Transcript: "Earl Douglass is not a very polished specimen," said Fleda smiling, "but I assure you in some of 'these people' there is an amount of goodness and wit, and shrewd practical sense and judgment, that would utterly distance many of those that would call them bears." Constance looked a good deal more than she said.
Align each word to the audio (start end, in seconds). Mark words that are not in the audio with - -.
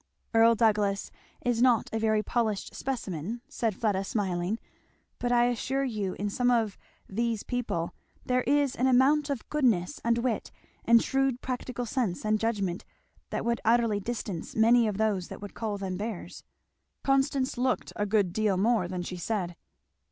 "Earl 0.33 0.55
Douglass 0.55 1.11
is 1.45 1.61
not 1.61 1.87
a 1.93 1.99
very 1.99 2.23
polished 2.23 2.73
specimen," 2.73 3.41
said 3.47 3.75
Fleda 3.75 4.03
smiling, 4.03 4.57
"but 5.19 5.31
I 5.31 5.45
assure 5.45 5.83
you 5.83 6.13
in 6.13 6.27
some 6.27 6.49
of 6.49 6.75
'these 7.07 7.43
people' 7.43 7.93
there 8.25 8.41
is 8.47 8.75
an 8.75 8.87
amount 8.87 9.29
of 9.29 9.47
goodness 9.49 10.01
and 10.03 10.17
wit, 10.17 10.49
and 10.85 11.03
shrewd 11.03 11.39
practical 11.41 11.85
sense 11.85 12.25
and 12.25 12.39
judgment, 12.39 12.83
that 13.29 13.45
would 13.45 13.61
utterly 13.63 13.99
distance 13.99 14.55
many 14.55 14.87
of 14.87 14.97
those 14.97 15.27
that 15.27 15.39
would 15.39 15.53
call 15.53 15.77
them 15.77 15.97
bears." 15.97 16.43
Constance 17.03 17.55
looked 17.55 17.93
a 17.95 18.07
good 18.07 18.33
deal 18.33 18.57
more 18.57 18.87
than 18.87 19.03
she 19.03 19.17
said. 19.17 19.55